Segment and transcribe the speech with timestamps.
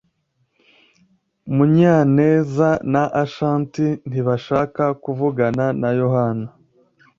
[1.55, 2.51] Munyanez
[2.93, 6.47] na Ashanti ntibashaka kuvugana na Yohana.